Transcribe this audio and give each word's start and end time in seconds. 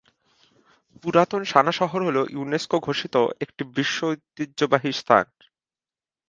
পুরাতন 1.03 1.41
সানা 1.43 1.73
শহর 1.79 1.99
হল 2.03 2.17
ইউনেস্কো 2.31 2.77
ঘোষিত 2.79 3.15
একটি 3.43 3.61
বিশ্ব 3.75 3.97
ঐতিহ্যবাহী 4.11 4.91
স্থান। 4.93 5.25